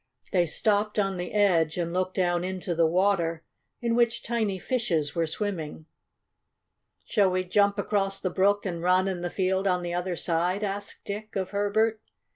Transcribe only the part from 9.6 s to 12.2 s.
on the other side?" asked Dick of Herbert.